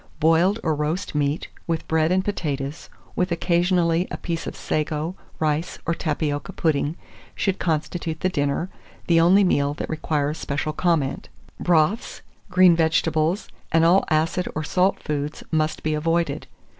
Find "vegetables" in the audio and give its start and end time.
12.75-13.47